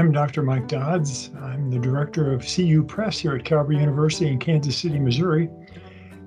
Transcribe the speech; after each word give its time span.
I'm 0.00 0.12
Dr. 0.12 0.42
Mike 0.42 0.66
Dodds. 0.66 1.30
I'm 1.42 1.70
the 1.70 1.78
director 1.78 2.32
of 2.32 2.42
CU 2.42 2.82
Press 2.82 3.18
here 3.18 3.34
at 3.34 3.44
Calvary 3.44 3.76
University 3.76 4.28
in 4.28 4.38
Kansas 4.38 4.78
City, 4.78 4.98
Missouri. 4.98 5.50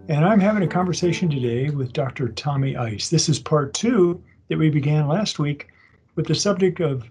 And 0.10 0.24
I'm 0.24 0.40
having 0.40 0.62
a 0.62 0.68
conversation 0.68 1.28
today 1.28 1.72
with 1.72 1.92
Dr. 1.92 2.28
Tommy 2.28 2.76
Ice. 2.78 3.10
This 3.10 3.28
is 3.30 3.40
part 3.40 3.74
two 3.74 4.24
that 4.48 4.60
we 4.60 4.70
began 4.70 5.08
last 5.08 5.40
week 5.40 5.70
with 6.14 6.28
the 6.28 6.36
subject 6.36 6.82
of 6.82 7.10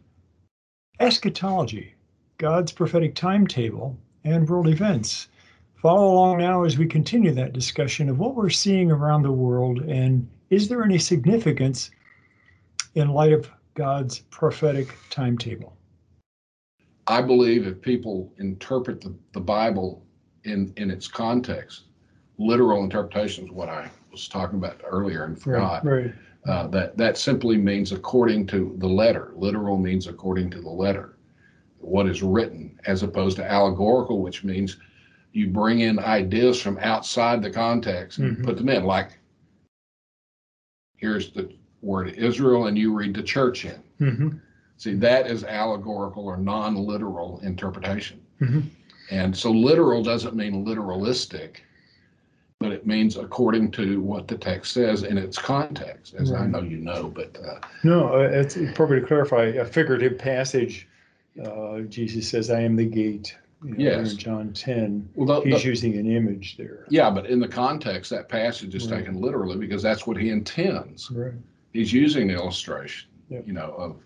eschatology, 1.01 1.95
God's 2.39 2.71
prophetic 2.71 3.17
timetable, 3.17 3.99
and 4.23 4.49
world 4.49 4.69
events. 4.69 5.27
Follow 5.75 6.13
along 6.13 6.39
now 6.39 6.63
as 6.63 6.79
we 6.79 6.87
continue 6.87 7.33
that 7.33 7.53
discussion 7.53 8.09
of 8.09 8.21
what 8.21 8.37
we're 8.37 8.51
seeing 8.51 8.89
around 8.89 9.23
the 9.23 9.33
world 9.33 9.81
and 9.81 10.29
is 10.51 10.69
there 10.69 10.85
any 10.85 10.99
significance 10.99 11.91
in 12.95 13.09
light 13.09 13.33
of 13.33 13.51
God's 13.75 14.21
prophetic 14.31 14.95
timetable? 15.11 15.77
I 17.13 17.21
believe 17.21 17.67
if 17.67 17.83
people 17.83 18.33
interpret 18.39 19.03
the, 19.03 19.15
the 19.33 19.41
Bible 19.41 20.03
in, 20.45 20.73
in 20.79 20.91
its 20.91 21.07
context, 21.07 21.83
literal 22.39 22.83
interpretation 22.83 23.45
is 23.45 23.51
what 23.51 23.69
I 23.69 23.91
was 24.11 24.29
talking 24.29 24.59
about 24.59 24.81
earlier 24.83 25.25
and 25.25 25.39
forgot. 25.39 25.85
Right. 25.85 26.05
right. 26.07 26.15
Uh, 26.47 26.67
that 26.69 26.97
that 26.97 27.19
simply 27.19 27.57
means 27.57 27.93
according 27.93 28.47
to 28.49 28.75
the 28.79 28.89
letter. 28.89 29.33
Literal 29.37 29.77
means 29.77 30.07
according 30.07 30.51
to 30.53 30.61
the 30.61 30.71
letter, 30.71 31.19
what 31.79 32.09
is 32.09 32.23
written, 32.23 32.81
as 32.87 33.03
opposed 33.03 33.37
to 33.37 33.49
allegorical, 33.49 34.23
which 34.23 34.43
means 34.43 34.79
you 35.33 35.49
bring 35.49 35.81
in 35.81 35.99
ideas 35.99 36.61
from 36.61 36.79
outside 36.79 37.43
the 37.43 37.51
context 37.51 38.19
and 38.19 38.39
Mhm. 38.39 38.45
put 38.45 38.57
them 38.57 38.71
in. 38.71 38.85
Like, 38.85 39.19
here's 40.97 41.31
the 41.33 41.49
word 41.83 42.09
Israel, 42.09 42.67
and 42.69 42.77
you 42.79 42.93
read 42.95 43.15
the 43.15 43.23
church 43.23 43.67
in. 43.67 43.83
hmm 43.99 44.29
See, 44.83 44.95
that 44.95 45.29
is 45.29 45.45
allegorical 45.45 46.25
or 46.27 46.37
non-literal 46.37 47.39
interpretation. 47.45 48.21
Mhm. 48.41 48.65
And 49.13 49.37
so 49.37 49.53
literal 49.53 50.03
doesn't 50.03 50.35
mean 50.35 50.67
literalistic, 50.67 51.59
but 52.59 52.73
it 52.73 52.85
means 52.85 53.17
according 53.17 53.71
to 53.73 54.01
what 54.01 54.27
the 54.27 54.37
text 54.37 54.73
says 54.73 55.05
in 55.05 55.19
its 55.19 55.39
context, 55.39 56.15
as 56.15 56.33
I 56.33 56.47
know 56.49 56.63
you 56.63 56.79
know, 56.79 57.09
but 57.15 57.39
uh, 57.47 57.61
No, 57.85 58.09
uh, 58.17 58.29
it's 58.33 58.57
appropriate 58.57 59.03
to 59.03 59.07
clarify 59.07 59.45
a 59.45 59.65
figurative 59.65 60.19
passage. 60.19 60.89
Uh, 61.41 61.83
Jesus 61.83 62.29
says, 62.29 62.51
I 62.51 62.61
am 62.63 62.75
the 62.75 62.85
gate. 62.85 63.37
You 63.65 63.71
know, 63.75 63.77
Yes. 63.79 64.15
John 64.15 64.53
10, 64.53 65.09
well, 65.15 65.41
the- 65.41 65.49
he's 65.49 65.63
the- 65.63 65.69
using 65.69 65.97
an 65.97 66.11
image 66.11 66.57
there. 66.57 66.87
yeah, 66.89 67.09
but 67.09 67.27
in 67.27 67.39
the 67.39 67.47
context, 67.47 68.11
that 68.11 68.29
passage 68.29 68.75
is 68.75 68.91
Right. 68.91 68.99
taken 68.99 69.21
literally 69.21 69.57
because 69.57 69.81
that's 69.81 70.09
what 70.09 70.17
he 70.17 70.31
intends. 70.31 71.09
Right. 71.13 71.35
He's 71.73 71.93
using 71.93 72.27
the 72.27 72.35
illustration, 72.35 73.09
Yep. 73.29 73.47
you 73.47 73.53
know, 73.53 73.73
of 73.79 73.97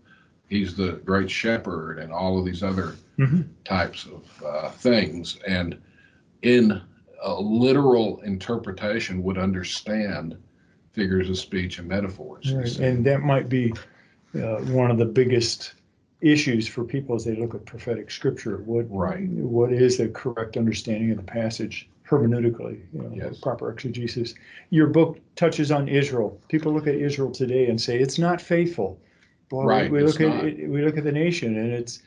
he's 0.49 0.75
the 0.77 0.93
great 1.05 1.31
shepherd 1.31 1.99
and 1.99 2.13
all 2.13 2.39
of 2.39 2.45
these 2.45 2.63
other 2.63 2.95
Mhm. 3.19 3.45
types 3.65 4.07
of 4.07 4.45
uh, 4.45 4.71
things. 4.71 5.39
And 5.47 5.77
in 6.43 6.81
a 7.23 7.41
literal 7.41 8.21
interpretation, 8.21 9.23
would 9.23 9.39
understand 9.39 10.37
figures 10.93 11.29
of 11.31 11.39
speech 11.39 11.79
and 11.79 11.89
metaphors. 11.89 12.53
Right. 12.53 12.79
And 12.79 13.05
that 13.07 13.23
might 13.23 13.49
be 13.49 13.73
uh, 14.35 14.59
one 14.67 14.91
of 14.91 14.99
the 14.99 15.07
biggest 15.07 15.75
issues 16.21 16.69
for 16.69 16.85
people 16.85 17.15
as 17.17 17.25
they 17.25 17.35
look 17.37 17.55
at 17.55 17.65
prophetic 17.65 18.11
scripture. 18.11 18.59
What, 18.59 18.87
Right. 18.91 19.27
what 19.29 19.73
is 19.73 19.97
the 19.97 20.09
correct 20.09 20.57
understanding 20.59 21.11
of 21.11 21.17
the 21.17 21.23
passage 21.23 21.89
hermeneutically, 22.09 22.81
you 22.93 23.03
know, 23.03 23.11
Yes. 23.15 23.39
proper 23.41 23.71
exegesis? 23.71 24.35
Your 24.71 24.89
book 24.89 25.19
touches 25.37 25.71
on 25.73 25.89
Israel. 25.89 26.39
People 26.49 26.73
look 26.73 26.87
at 26.87 26.95
Israel 26.95 27.31
today 27.31 27.69
and 27.69 27.81
say 27.81 27.99
it's 27.99 28.19
not 28.19 28.41
faithful. 28.41 28.99
Well, 29.51 29.67
Right, 29.67 29.91
we 29.91 30.03
it's 30.03 30.19
look 30.19 30.29
not. 30.29 30.41
at 30.41 30.47
it, 30.47 30.69
we 30.69 30.85
look 30.85 30.97
at 30.97 31.05
the 31.05 31.13
nation 31.13 31.57
and 31.59 31.73
it's 31.73 32.03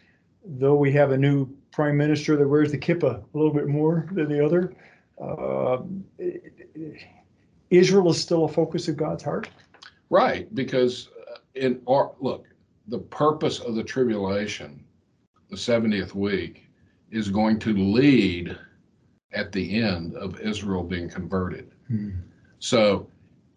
though 0.46 0.76
we 0.76 0.92
have 0.94 1.12
a 1.12 1.18
new 1.18 1.48
prime 1.72 1.98
minister 1.98 2.36
that 2.36 2.48
wears 2.48 2.72
the 2.72 2.78
kippah 2.78 3.24
a 3.34 3.38
little 3.38 3.54
bit 3.54 3.68
more 3.68 4.08
than 4.12 4.30
the 4.30 4.44
other. 4.44 4.74
Uh, 5.22 5.80
Israel 7.70 8.10
is 8.10 8.20
still 8.20 8.46
a 8.46 8.48
focus 8.48 8.88
of 8.88 8.98
God's 8.98 9.24
heart. 9.24 9.50
Right, 10.10 10.54
because 10.56 11.10
uh, 11.30 11.38
in 11.56 11.82
our 11.88 12.12
look, 12.20 12.48
the 12.88 12.98
purpose 12.98 13.60
of 13.60 13.76
the 13.76 13.84
tribulation, 13.84 14.84
the 15.50 15.56
70th 15.56 16.16
week, 16.16 16.68
is 17.12 17.30
going 17.30 17.60
to 17.60 17.74
lead 17.76 18.58
at 19.34 19.52
the 19.52 19.82
end 19.82 20.16
of 20.16 20.40
Israel 20.40 20.84
being 20.84 21.10
converted. 21.10 21.72
So 22.60 23.08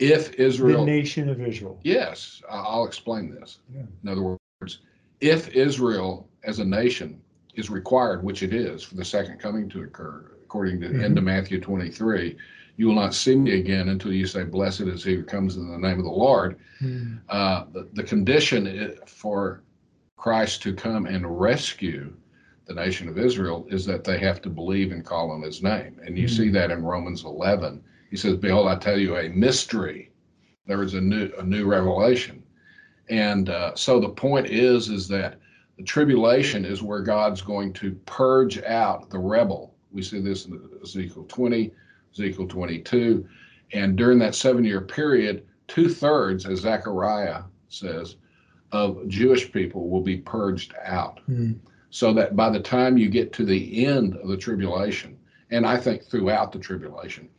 if 0.02 0.34
Israel. 0.34 0.84
The 0.84 0.90
nation 0.90 1.28
of 1.28 1.40
Israel. 1.40 1.78
Yes, 1.84 2.42
I'll 2.50 2.84
explain 2.86 3.30
this. 3.30 3.58
Yeah. 3.72 3.82
In 4.02 4.08
other 4.08 4.22
words, 4.60 4.80
if 5.20 5.48
Israel 5.50 6.28
as 6.44 6.58
a 6.58 6.64
nation 6.64 7.20
is 7.54 7.70
required, 7.70 8.24
which 8.24 8.42
it 8.42 8.52
is, 8.52 8.82
for 8.82 8.96
the 8.96 9.04
second 9.04 9.38
coming 9.38 9.68
to 9.68 9.82
occur, 9.82 10.32
according 10.42 10.80
to 10.80 10.88
the 10.88 11.04
end 11.04 11.18
of 11.18 11.24
Matthew 11.24 11.60
23, 11.60 12.36
you 12.76 12.86
will 12.86 12.94
not 12.94 13.14
see 13.14 13.36
me 13.36 13.58
again 13.60 13.90
until 13.90 14.12
you 14.12 14.26
say, 14.26 14.44
Blessed 14.44 14.82
is 14.82 15.04
he 15.04 15.14
who 15.14 15.22
comes 15.22 15.56
in 15.56 15.70
the 15.70 15.78
name 15.78 15.98
of 15.98 16.04
the 16.04 16.10
Lord. 16.10 16.58
Hmm. 16.80 17.16
Uh, 17.28 17.64
the, 17.72 17.88
the 17.92 18.02
condition 18.02 18.96
for 19.06 19.62
Christ 20.16 20.62
to 20.62 20.74
come 20.74 21.06
and 21.06 21.40
rescue 21.40 22.12
the 22.66 22.74
nation 22.74 23.08
of 23.08 23.18
Israel 23.18 23.66
is 23.70 23.84
that 23.86 24.04
they 24.04 24.18
have 24.18 24.40
to 24.42 24.50
believe 24.50 24.92
and 24.92 25.04
call 25.04 25.30
on 25.30 25.42
his 25.42 25.62
name. 25.62 26.00
And 26.04 26.16
you 26.16 26.26
Mhm. 26.26 26.36
see 26.36 26.48
that 26.50 26.70
in 26.70 26.82
Romans 26.82 27.24
11. 27.24 27.82
He 28.12 28.18
says, 28.18 28.36
Behold, 28.36 28.68
I 28.68 28.76
tell 28.76 28.98
you 28.98 29.16
a 29.16 29.30
mystery. 29.30 30.10
There 30.66 30.82
is 30.82 30.92
a 30.92 31.00
new, 31.00 31.30
a 31.38 31.42
new 31.42 31.64
revelation. 31.64 32.42
And 33.08 33.48
uh, 33.48 33.74
so 33.74 34.00
the 34.00 34.10
point 34.10 34.48
is, 34.48 34.90
is 34.90 35.08
that 35.08 35.38
the 35.78 35.82
tribulation 35.82 36.66
is 36.66 36.82
where 36.82 37.00
God's 37.00 37.40
going 37.40 37.72
to 37.72 37.92
purge 38.04 38.62
out 38.64 39.08
the 39.08 39.18
rebel. 39.18 39.74
We 39.90 40.02
see 40.02 40.20
this 40.20 40.44
in 40.44 40.60
Ezekiel 40.82 41.24
20, 41.26 41.72
Ezekiel 42.12 42.48
22. 42.48 43.26
And 43.72 43.96
during 43.96 44.18
that 44.18 44.34
seven 44.34 44.62
year 44.62 44.82
period, 44.82 45.46
two 45.66 45.88
thirds, 45.88 46.44
as 46.44 46.60
Zechariah 46.60 47.44
says, 47.70 48.16
of 48.72 49.08
Jewish 49.08 49.50
people 49.50 49.88
will 49.88 50.02
be 50.02 50.18
purged 50.18 50.74
out. 50.84 51.20
Hmm. 51.24 51.52
So 51.88 52.12
that 52.12 52.36
by 52.36 52.50
the 52.50 52.60
time 52.60 52.98
you 52.98 53.08
get 53.08 53.32
to 53.32 53.46
the 53.46 53.86
end 53.86 54.16
of 54.16 54.28
the 54.28 54.36
tribulation, 54.36 55.16
and 55.50 55.64
I 55.64 55.78
think 55.78 56.04
throughout 56.04 56.52
the 56.52 56.58
tribulation, 56.58 57.30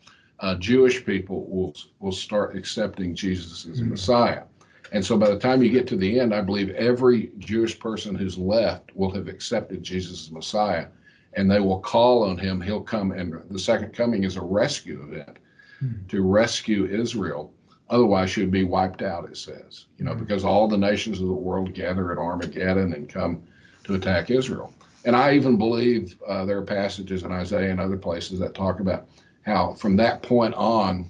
uh, 0.43 0.55
Jewish 0.55 1.05
people 1.05 1.45
will 1.49 1.73
will 2.01 2.11
start 2.11 2.55
accepting 2.55 3.15
Jesus 3.15 3.65
as 3.65 3.79
Mhm. 3.81 3.91
Messiah. 3.91 4.43
And 4.91 5.03
so 5.03 5.17
by 5.17 5.29
the 5.29 5.39
time 5.39 5.63
you 5.63 5.69
get 5.71 5.87
to 5.87 5.95
the 5.95 6.19
end, 6.19 6.35
I 6.35 6.41
believe 6.41 6.69
every 6.71 7.31
Jewish 7.39 7.79
person 7.79 8.13
who's 8.13 8.37
left 8.37 8.95
will 8.95 9.09
have 9.11 9.27
accepted 9.27 9.81
Jesus 9.81 10.25
as 10.27 10.31
Messiah 10.31 10.87
and 11.35 11.49
they 11.49 11.59
will 11.61 11.79
call 11.79 12.23
on 12.23 12.37
him. 12.37 12.61
He'll 12.61 12.81
come 12.95 13.11
and 13.11 13.33
the 13.49 13.57
second 13.57 13.93
coming 13.93 14.23
is 14.23 14.35
a 14.37 14.41
rescue 14.61 15.01
event 15.07 15.37
Hmm. 15.79 15.93
to 16.09 16.21
rescue 16.21 16.85
Israel. 16.85 17.51
Otherwise, 17.89 18.29
she'd 18.29 18.51
be 18.51 18.63
wiped 18.65 19.01
out, 19.01 19.25
it 19.29 19.37
says, 19.37 19.85
you 19.97 20.05
know, 20.05 20.13
Hmm. 20.13 20.19
because 20.23 20.43
all 20.45 20.67
the 20.67 20.77
nations 20.77 21.21
of 21.21 21.27
the 21.27 21.33
world 21.47 21.73
gather 21.73 22.11
at 22.11 22.17
Armageddon 22.17 22.93
and 22.93 23.07
come 23.09 23.41
to 23.85 23.95
attack 23.95 24.29
Israel. 24.29 24.73
And 25.05 25.15
I 25.15 25.35
even 25.35 25.57
believe 25.57 26.15
uh, 26.27 26.43
there 26.45 26.57
are 26.57 26.63
passages 26.79 27.23
in 27.23 27.31
Isaiah 27.31 27.71
and 27.71 27.79
other 27.79 27.97
places 27.97 28.39
that 28.39 28.53
talk 28.53 28.79
about 28.81 29.07
how 29.45 29.73
from 29.73 29.95
that 29.97 30.21
point 30.21 30.53
on, 30.55 31.09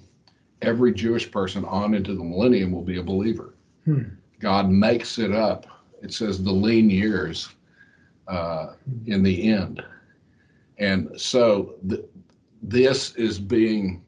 every 0.62 0.92
Jewish 0.92 1.30
person 1.30 1.64
on 1.64 1.94
into 1.94 2.14
the 2.14 2.24
millennium 2.24 2.72
will 2.72 2.82
be 2.82 2.98
a 2.98 3.02
believer. 3.02 3.54
Hmm. 3.84 4.02
God 4.40 4.68
makes 4.68 5.18
it 5.18 5.32
up. 5.32 5.66
It 6.02 6.12
says 6.12 6.42
the 6.42 6.52
lean 6.52 6.90
years 6.90 7.48
uh, 8.28 8.74
in 9.06 9.22
the 9.22 9.48
end. 9.50 9.82
And 10.78 11.10
so 11.16 11.74
th- 11.88 12.04
this 12.62 13.14
is 13.14 13.38
being 13.38 14.02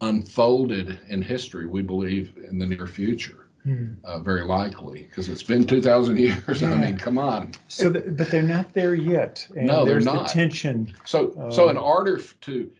unfolded 0.00 0.98
in 1.08 1.22
history, 1.22 1.66
we 1.66 1.82
believe, 1.82 2.34
in 2.48 2.58
the 2.58 2.66
near 2.66 2.86
future, 2.86 3.48
Hmm. 3.64 3.94
uh, 4.04 4.20
very 4.20 4.44
likely, 4.44 5.02
because 5.04 5.28
it's 5.28 5.42
been 5.42 5.66
2,000 5.66 6.16
years. 6.20 6.62
I 6.62 6.74
mean, 6.76 6.96
come 6.96 7.18
on. 7.18 7.52
So, 7.68 7.92
th- 7.92 8.04
but 8.10 8.30
they're 8.30 8.42
not 8.42 8.72
there 8.74 8.94
yet. 8.94 9.46
And 9.56 9.66
No, 9.66 9.84
they're 9.84 9.94
there's 9.94 10.04
not. 10.04 10.28
the 10.28 10.32
tension. 10.34 10.94
So, 11.04 11.48
so 11.50 11.68
in 11.70 11.76
Um, 11.76 11.82
order 11.82 12.18
f- 12.18 12.34
to 12.42 12.70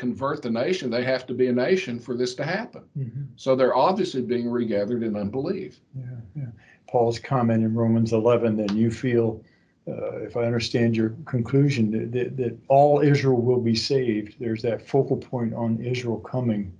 convert 0.00 0.42
the 0.42 0.50
nation, 0.50 0.90
they 0.90 1.02
have 1.02 1.26
to 1.26 1.34
be 1.34 1.46
a 1.48 1.52
nation 1.52 1.98
for 1.98 2.14
this 2.14 2.34
to 2.34 2.44
happen. 2.44 2.82
Mhm. 2.96 3.26
So 3.36 3.56
they're 3.56 3.74
obviously 3.74 4.22
being 4.22 4.48
regathered 4.48 5.02
in 5.02 5.16
unbelief. 5.16 5.80
Yeah, 5.96 6.02
yeah. 6.36 6.46
Paul's 6.88 7.18
comment 7.18 7.64
in 7.64 7.74
Romans 7.74 8.12
11, 8.12 8.56
then 8.56 8.76
you 8.76 8.90
feel, 8.90 9.42
uh, 9.88 10.18
if 10.18 10.36
I 10.36 10.44
understand 10.44 10.96
your 10.96 11.10
conclusion, 11.24 11.90
that, 11.92 12.12
that, 12.12 12.36
that 12.36 12.58
all 12.68 13.00
Israel 13.00 13.40
will 13.40 13.60
be 13.60 13.74
saved. 13.74 14.36
There's 14.38 14.62
that 14.62 14.86
focal 14.86 15.16
point 15.16 15.54
on 15.54 15.80
Israel 15.80 16.18
coming 16.20 16.72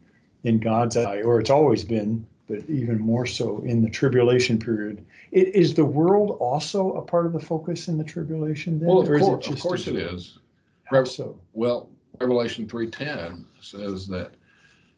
in 0.44 0.58
God's 0.58 0.96
eye, 0.96 1.22
or 1.22 1.40
it's 1.40 1.50
always 1.50 1.82
been, 1.84 2.24
but 2.46 2.60
even 2.68 3.00
more 3.00 3.26
so 3.26 3.62
in 3.64 3.82
the 3.82 3.90
tribulation 3.90 4.58
period. 4.58 5.04
I- 5.32 5.50
Is 5.54 5.74
the 5.74 5.84
world 5.86 6.36
also 6.38 6.92
a 6.92 7.02
part 7.02 7.26
of 7.26 7.32
the 7.32 7.40
focus 7.40 7.88
in 7.88 7.96
the 7.98 8.04
tribulation 8.04 8.78
then? 8.78 8.88
Well, 8.88 9.00
of 9.00 9.08
or 9.08 9.16
is 9.16 9.22
it 9.22 9.24
course, 9.30 9.48
of 9.48 9.60
course 9.60 9.86
it 9.88 9.96
Israel? 9.96 10.20
How 10.84 11.02
so? 11.02 11.36
Well, 11.52 11.88
Revelation 12.20 12.66
3:10 12.66 13.44
says 13.60 14.06
that 14.08 14.32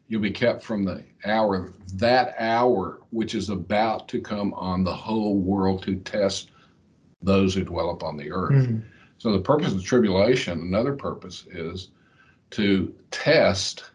you'll 0.07 0.21
be 0.21 0.31
kept 0.31 0.63
from 0.63 0.83
the 0.83 1.03
hour, 1.25 1.73
that 1.95 2.35
hour 2.39 2.99
which 3.11 3.35
is 3.35 3.49
about 3.49 4.07
to 4.09 4.19
come 4.19 4.53
on 4.53 4.83
the 4.83 4.93
whole 4.93 5.37
world 5.37 5.83
to 5.83 5.97
test 5.97 6.51
those 7.21 7.53
who 7.53 7.63
dwell 7.63 7.91
upon 7.91 8.17
the 8.17 8.31
earth. 8.31 8.67
Mhm. 8.67 8.83
So 9.17 9.31
the 9.33 9.41
purpose 9.41 9.71
of 9.73 9.77
the 9.77 9.83
tribulation, 9.83 10.59
another 10.61 10.95
purpose 10.95 11.45
is 11.51 11.89
to 12.51 12.93
test 13.11 13.91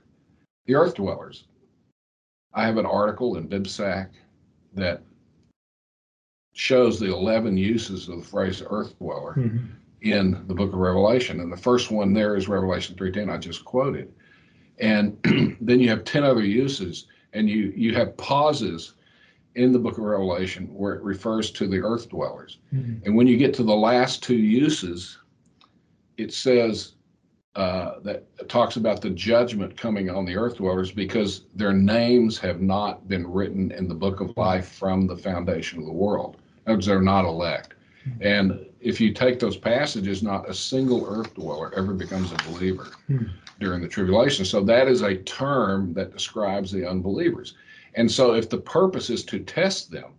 the 0.67 0.75
earth 0.75 0.95
dwellers. 0.95 1.45
I 2.53 2.67
have 2.67 2.77
an 2.77 2.87
article 2.87 3.37
in 3.37 3.49
BibSac 3.49 4.11
that 4.75 5.03
shows 6.53 7.01
the 7.01 7.13
11 7.13 7.57
uses 7.57 8.09
of 8.09 8.19
the 8.19 8.25
phrase 8.25 8.63
earth 8.71 8.97
dweller 8.99 9.35
Mhm. 9.35 9.67
In 10.05 10.45
the 10.47 10.55
book 10.55 10.73
of 10.73 10.79
Revelation. 10.79 11.41
And 11.41 11.51
the 11.51 11.57
first 11.57 11.91
one 11.91 12.13
there 12.13 12.37
is 12.37 12.47
Revelation 12.47 12.95
3:10 12.95 13.31
I 13.31 13.39
just 13.39 13.65
quoted. 13.65 14.13
And 14.79 15.17
then 15.61 15.81
you 15.81 15.89
have 15.89 16.05
10 16.05 16.23
other 16.23 16.45
uses 16.45 17.07
and 17.33 17.49
you 17.49 17.73
you 17.75 17.95
have 17.95 18.17
pauses 18.17 18.95
in 19.55 19.73
the 19.73 19.79
book 19.79 19.99
of 19.99 20.05
Revelation 20.05 20.67
where 20.75 20.95
it 20.95 21.03
refers 21.03 21.51
to 21.53 21.67
the 21.67 21.81
earth 21.81 22.11
dwellers. 22.11 22.59
Mhm. 22.73 23.05
And 23.05 23.17
when 23.17 23.27
you 23.27 23.37
get 23.37 23.55
to 23.55 23.63
the 23.63 23.75
last 23.75 24.23
two 24.23 24.37
uses, 24.37 25.19
it 26.19 26.33
says 26.33 26.93
uh, 27.57 28.01
that 28.03 28.27
talks 28.49 28.77
about 28.77 29.01
the 29.01 29.11
judgment 29.11 29.77
coming 29.77 30.11
on 30.11 30.25
the 30.25 30.37
earth 30.37 30.57
dwellers 30.57 30.91
because 30.91 31.45
their 31.55 31.73
names 31.73 32.37
have 32.37 32.61
not 32.61 33.07
been 33.07 33.25
written 33.25 33.71
in 33.71 33.87
the 33.87 33.95
book 33.95 34.21
of 34.21 34.37
life 34.37 34.69
from 34.73 35.07
the 35.07 35.17
foundation 35.17 35.79
of 35.79 35.87
the 35.87 35.93
world. 35.93 36.37
In 36.67 36.73
other 36.73 36.77
words, 36.77 36.87
they're 36.87 37.01
not 37.01 37.25
elect. 37.25 37.74
And 38.21 38.67
if 38.81 39.01
you 39.01 39.13
take 39.13 39.39
those 39.39 39.57
passages, 39.57 40.23
not 40.23 40.49
a 40.49 40.55
single 40.55 41.07
earth 41.07 41.35
dweller 41.35 41.75
ever 41.75 41.95
becomes 41.95 42.33
a 42.33 42.37
believer 42.51 42.89
Hmm. 43.07 43.25
during 43.61 43.81
the 43.83 43.89
tribulation. 43.89 44.45
So 44.45 44.63
that 44.65 44.89
is 44.89 45.03
a 45.03 45.17
term 45.19 45.95
that 45.95 46.13
describes 46.13 46.71
the 46.71 46.89
unbelievers. 46.89 47.55
And 47.95 48.11
so 48.11 48.35
if 48.35 48.51
the 48.51 48.59
purpose 48.59 49.09
is 49.11 49.25
to 49.27 49.39
test 49.41 49.91
them, 49.91 50.13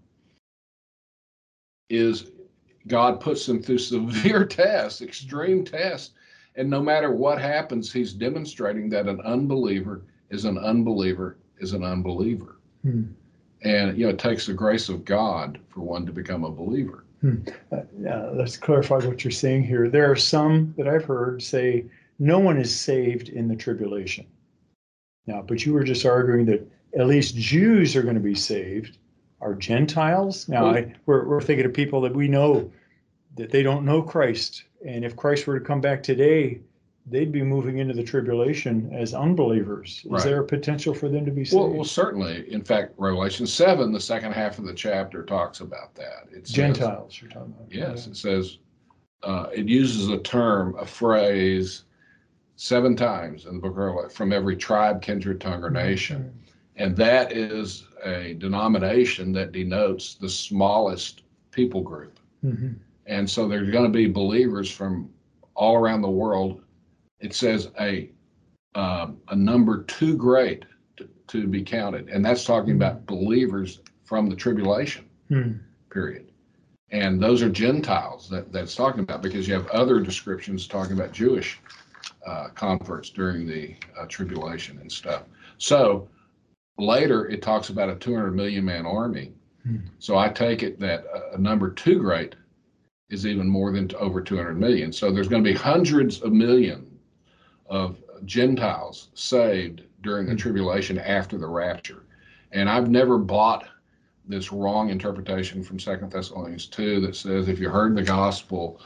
is 1.89 2.31
God 2.87 3.19
puts 3.19 3.45
them 3.45 3.61
through 3.61 3.77
severe 3.79 4.45
tests, 4.61 5.01
extreme 5.01 5.63
tests, 5.63 6.13
and 6.55 6.69
no 6.69 6.81
matter 6.81 7.11
what 7.11 7.39
happens, 7.39 7.91
he's 7.91 8.13
demonstrating 8.13 8.89
that 8.89 9.07
an 9.07 9.19
unbeliever 9.21 10.03
is 10.29 10.45
an 10.45 10.57
unbeliever 10.57 11.37
is 11.59 11.73
an 11.73 11.83
unbeliever. 11.83 12.57
Hmm. 12.83 13.03
And 13.63 13.97
you 13.97 14.05
know, 14.05 14.11
it 14.11 14.19
takes 14.19 14.45
the 14.45 14.53
grace 14.53 14.89
of 14.89 15.05
God 15.05 15.59
for 15.69 15.81
one 15.81 16.05
to 16.05 16.11
become 16.11 16.43
a 16.43 16.51
believer. 16.51 17.04
Uh, 17.71 17.81
yeah, 17.99 18.29
let's 18.33 18.57
clarify 18.57 18.97
what 18.97 19.23
you're 19.23 19.31
saying 19.31 19.63
here. 19.63 19.89
There 19.89 20.09
are 20.11 20.15
some 20.15 20.73
that 20.77 20.87
I've 20.87 21.05
heard 21.05 21.41
say 21.41 21.85
no 22.19 22.39
one 22.39 22.57
is 22.57 22.73
saved 22.73 23.29
in 23.29 23.47
the 23.47 23.55
tribulation. 23.55 24.25
Now, 25.27 25.41
but 25.41 25.65
you 25.65 25.73
were 25.73 25.83
just 25.83 26.05
arguing 26.05 26.45
that 26.45 26.67
at 26.97 27.07
least 27.07 27.35
Jews 27.35 27.95
are 27.95 28.03
going 28.03 28.15
to 28.15 28.21
be 28.21 28.35
saved. 28.35 28.97
Are 29.41 29.53
Gentiles? 29.53 30.47
Now, 30.47 30.67
I, 30.67 30.93
we're, 31.05 31.27
we're 31.27 31.41
thinking 31.41 31.65
of 31.65 31.73
people 31.73 32.01
that 32.01 32.15
we 32.15 32.27
know 32.27 32.71
that 33.37 33.51
they 33.51 33.63
don't 33.63 33.85
know 33.85 34.01
Christ. 34.01 34.63
And 34.85 35.03
if 35.03 35.15
Christ 35.15 35.45
were 35.45 35.59
to 35.59 35.65
come 35.65 35.81
back 35.81 36.01
today, 36.03 36.61
they'd 37.07 37.31
be 37.31 37.43
moving 37.43 37.77
into 37.77 37.93
the 37.93 38.03
tribulation 38.03 38.89
as 38.91 39.13
unbelievers. 39.13 40.01
Is 40.05 40.11
Right. 40.11 40.23
there 40.23 40.41
a 40.41 40.45
potential 40.45 40.93
for 40.93 41.07
them 41.07 41.23
to 41.25 41.31
be 41.31 41.45
saved? 41.45 41.59
Well, 41.59 41.69
well, 41.71 41.83
certainly. 41.83 42.51
In 42.51 42.63
fact, 42.63 42.93
Revelation 42.97 43.45
7, 43.45 43.91
the 43.91 43.99
second 43.99 44.31
half 44.31 44.57
of 44.57 44.65
the 44.65 44.73
chapter, 44.73 45.23
talks 45.23 45.59
about 45.59 45.93
that. 45.95 46.27
It 46.31 46.47
says- 46.47 46.55
Gentiles, 46.55 47.19
you're 47.21 47.29
talking 47.29 47.53
about. 47.57 47.71
Yes, 47.71 48.07
it 48.07 48.17
says, 48.17 48.57
uh, 49.23 49.47
it 49.53 49.67
uses 49.67 50.09
a 50.09 50.17
term, 50.19 50.75
a 50.79 50.85
phrase, 50.85 51.83
seven 52.55 52.95
times 52.95 53.45
in 53.45 53.55
the 53.55 53.59
book 53.61 53.71
of 53.71 53.77
Revelation, 53.77 54.09
from 54.09 54.33
every 54.33 54.55
tribe, 54.55 55.01
kindred, 55.01 55.39
tongue, 55.41 55.63
or 55.63 55.69
nation. 55.69 56.33
And 56.77 56.95
that 56.97 57.31
is 57.31 57.87
a 58.03 58.33
denomination 58.39 59.31
that 59.33 59.51
denotes 59.51 60.15
the 60.15 60.29
smallest 60.29 61.21
people 61.51 61.81
group. 61.81 62.19
Mhm. 62.43 62.75
And 63.05 63.29
so 63.29 63.47
there's 63.47 63.69
going 63.69 63.85
to 63.85 63.95
be 63.95 64.07
believers 64.07 64.69
from 64.71 65.09
all 65.53 65.75
around 65.77 66.01
the 66.01 66.09
world. 66.09 66.61
It 67.19 67.33
says 67.33 67.71
a 67.79 68.09
um, 68.75 69.17
a 69.29 69.35
number 69.35 69.83
too 69.83 70.17
great 70.17 70.65
to, 70.97 71.07
to 71.27 71.47
be 71.47 71.63
counted, 71.63 72.09
and 72.09 72.23
that's 72.25 72.43
talking 72.43 72.75
about 72.75 73.05
believers 73.05 73.79
from 74.03 74.29
the 74.29 74.35
tribulation 74.35 75.05
Hmm. 75.29 75.53
period. 75.89 76.27
And 76.91 77.19
those 77.21 77.41
are 77.41 77.49
Gentiles 77.49 78.29
that 78.29 78.51
that's 78.51 78.75
talking 78.75 79.01
about 79.01 79.23
because 79.23 79.47
you 79.47 79.53
have 79.55 79.67
other 79.69 79.99
descriptions 79.99 80.67
talking 80.67 80.93
about 80.93 81.11
Jewish 81.11 81.59
uh, 82.27 82.49
converts 82.49 83.09
during 83.09 83.47
the 83.47 83.75
uh, 83.99 84.05
tribulation 84.05 84.77
and 84.79 84.91
stuff. 84.91 85.23
So 85.57 86.07
later 86.77 87.27
it 87.27 87.41
talks 87.41 87.69
about 87.69 87.89
a 87.89 87.95
200 87.95 88.31
million 88.35 88.63
man 88.65 88.85
army. 88.85 89.33
Hmm. 89.63 89.77
So 89.97 90.17
I 90.17 90.29
take 90.29 90.61
it 90.61 90.79
that 90.79 91.05
a, 91.13 91.35
a 91.35 91.37
number 91.39 91.71
too 91.71 91.97
great 91.99 92.35
is 93.09 93.25
even 93.25 93.47
more 93.47 93.71
than 93.71 93.89
over 93.97 94.21
200 94.21 94.59
million. 94.59 94.91
So 94.91 95.11
there's 95.11 95.27
going 95.27 95.43
to 95.43 95.49
be 95.49 95.57
hundreds 95.57 96.21
of 96.21 96.33
million 96.33 96.94
of 97.67 97.97
Gentiles 98.25 99.09
saved 99.13 99.83
during 100.03 100.25
the 100.25 100.33
Hmm. 100.33 100.37
tribulation 100.37 100.99
after 100.99 101.37
the 101.37 101.47
rapture. 101.47 102.03
And 102.51 102.69
I've 102.69 102.89
never 102.89 103.17
bought 103.17 103.67
this 104.27 104.51
wrong 104.51 104.89
interpretation 104.89 105.63
from 105.63 105.79
Second 105.79 106.11
Thessalonians 106.11 106.65
2 106.67 106.99
that 107.01 107.15
says 107.15 107.47
if 107.47 107.59
you 107.59 107.69
heard 107.69 107.95
the 107.95 108.03
gospel 108.03 108.81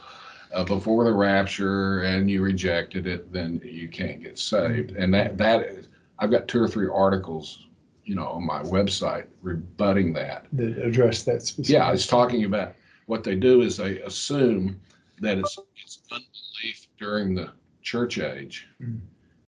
uh, 0.52 0.64
before 0.64 1.04
the 1.04 1.12
rapture 1.12 2.02
and 2.02 2.30
you 2.30 2.42
rejected 2.42 3.06
it, 3.06 3.32
then 3.32 3.60
you 3.64 3.88
can't 3.88 4.22
get 4.22 4.38
saved. 4.38 4.92
And 4.92 5.14
that 5.14 5.38
that 5.38 5.62
is, 5.62 5.86
I've 6.18 6.30
got 6.30 6.48
two 6.48 6.60
or 6.60 6.68
three 6.68 6.88
articles, 6.92 7.66
you 8.04 8.14
know, 8.16 8.26
on 8.26 8.44
my 8.44 8.62
website 8.62 9.26
rebutting 9.42 10.12
that. 10.14 10.46
That 10.52 10.78
address 10.78 11.22
that 11.22 11.42
specific. 11.42 11.70
Yeah, 11.72 11.92
it's 11.92 12.06
talking 12.06 12.44
about 12.44 12.74
what 13.06 13.22
they 13.24 13.36
do 13.36 13.62
is 13.62 13.76
they 13.76 14.00
assume 14.00 14.80
that 15.20 15.38
it's, 15.38 15.56
it's 15.82 16.00
unbelief 16.10 16.86
during 16.98 17.34
the 17.34 17.50
church 17.82 18.18
age 18.18 18.66
Mm. 18.82 19.00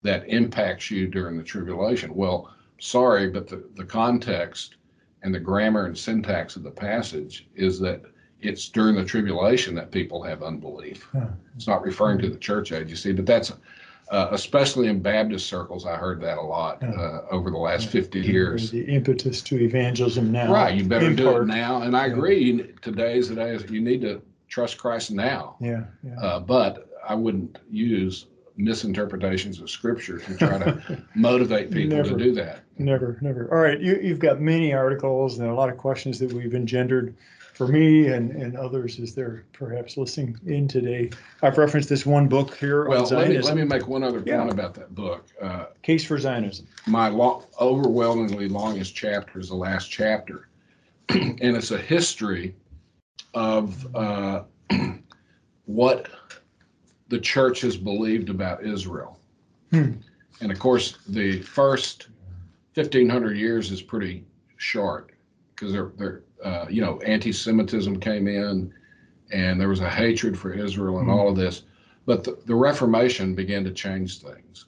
that 0.03 0.27
impacts 0.27 0.89
you 0.89 1.07
during 1.07 1.37
the 1.37 1.43
tribulation. 1.43 2.13
Well, 2.15 2.49
sorry, 2.79 3.29
but 3.29 3.47
the, 3.47 3.63
the 3.75 3.85
context 3.85 4.75
and 5.23 5.33
the 5.33 5.39
grammar 5.39 5.85
and 5.85 5.97
syntax 5.97 6.55
of 6.55 6.63
the 6.63 6.71
passage 6.71 7.47
is 7.55 7.79
that 7.79 8.01
it's 8.39 8.69
during 8.69 8.95
the 8.95 9.05
tribulation 9.05 9.75
that 9.75 9.91
people 9.91 10.23
have 10.23 10.41
unbelief. 10.41 11.07
Huh. 11.11 11.27
It's 11.55 11.67
not 11.67 11.83
referring 11.83 12.17
to 12.19 12.29
the 12.29 12.37
church 12.39 12.71
age, 12.71 12.89
you 12.89 12.95
see, 12.95 13.11
but 13.11 13.25
that's 13.27 13.51
uh, 14.09 14.27
especially 14.31 14.87
in 14.89 14.99
Baptist 14.99 15.47
circles, 15.47 15.85
I 15.85 15.95
heard 15.95 16.19
that 16.19 16.37
a 16.37 16.41
lot 16.41 16.83
uh, 16.83 17.21
over 17.31 17.49
the 17.49 17.57
last 17.57 17.85
Yeah. 17.85 17.91
50 18.01 18.19
years. 18.19 18.69
The 18.69 18.83
impetus 18.83 19.41
to 19.43 19.57
evangelism 19.61 20.33
now. 20.33 20.51
Right, 20.51 20.75
you 20.75 20.83
better 20.83 21.13
do 21.13 21.23
part. 21.31 21.43
it 21.43 21.45
now. 21.45 21.83
And 21.83 21.95
I 21.95 22.07
Yeah. 22.07 22.13
agree, 22.13 22.73
today's 22.81 23.29
the 23.29 23.35
day, 23.35 23.57
you 23.69 23.79
need 23.79 24.01
to 24.01 24.21
trust 24.49 24.77
Christ 24.77 25.11
now. 25.11 25.55
Yeah, 25.61 25.83
yeah. 26.03 26.19
Uh, 26.19 26.39
but 26.41 26.89
I 27.07 27.15
wouldn't 27.15 27.57
use 27.69 28.27
misinterpretations 28.57 29.59
of 29.59 29.69
scripture 29.69 30.19
to 30.19 30.37
try 30.37 30.57
to 30.59 31.03
motivate 31.15 31.71
people 31.71 31.97
Never. 31.97 32.09
to 32.17 32.23
do 32.23 32.33
that. 32.35 32.59
Never, 32.77 33.17
never. 33.21 33.49
All 33.51 33.59
right, 33.61 33.79
you, 33.79 33.97
you've 34.01 34.19
got 34.19 34.39
many 34.41 34.73
articles 34.73 35.39
and 35.39 35.49
a 35.49 35.53
lot 35.53 35.69
of 35.69 35.77
questions 35.77 36.19
that 36.19 36.31
we've 36.31 36.53
engendered 36.53 37.15
for 37.53 37.67
me 37.67 38.07
and, 38.07 38.31
and 38.31 38.55
others 38.57 38.99
as 38.99 39.13
they're 39.15 39.45
perhaps 39.53 39.97
listening 39.97 40.37
in 40.45 40.67
today. 40.67 41.09
I've 41.41 41.57
referenced 41.57 41.89
this 41.89 42.05
one 42.05 42.27
book 42.27 42.55
here 42.57 42.87
Well, 42.87 43.03
let 43.05 43.29
me, 43.29 43.39
let 43.39 43.55
me 43.55 43.63
make 43.63 43.87
one 43.87 44.03
other 44.03 44.21
Yeah. 44.25 44.39
point 44.39 44.51
about 44.51 44.73
that 44.75 44.93
book. 44.95 45.25
Uh, 45.41 45.65
Case 45.81 46.03
for 46.03 46.17
Zionism. 46.19 46.67
my 46.87 47.07
lo- 47.07 47.45
overwhelmingly 47.59 48.47
longest 48.47 48.95
chapter 48.95 49.39
is 49.39 49.49
the 49.49 49.55
last 49.55 49.89
chapter, 49.91 50.47
and 51.09 51.39
it's 51.41 51.71
a 51.71 51.77
history 51.77 52.55
of 53.33 53.95
uh, 53.95 54.43
what 55.65 56.09
the 57.11 57.19
church 57.19 57.59
has 57.59 57.75
believed 57.75 58.29
about 58.29 58.63
Israel. 58.65 59.19
Hmm. 59.71 59.91
And 60.39 60.49
of 60.51 60.57
course, 60.57 60.97
the 61.09 61.41
first 61.41 62.07
1500 62.73 63.37
years 63.37 63.69
is 63.69 63.81
pretty 63.81 64.25
short 64.55 65.11
because 65.53 65.73
they're, 65.73 65.91
they're 65.97 66.21
uh, 66.43 66.65
you 66.69 66.81
know, 66.81 66.99
anti 67.01 67.33
Semitism 67.33 67.99
came 67.99 68.27
in 68.27 68.73
and 69.33 69.59
there 69.59 69.67
was 69.67 69.81
a 69.81 69.89
hatred 69.89 70.39
for 70.39 70.53
Israel 70.53 70.99
and 70.99 71.07
Hmm. 71.07 71.13
all 71.13 71.29
of 71.29 71.35
this. 71.35 71.63
But 72.05 72.23
the, 72.23 72.39
the 72.45 72.55
Reformation 72.55 73.35
began 73.35 73.65
to 73.65 73.71
change 73.71 74.21
things. 74.21 74.65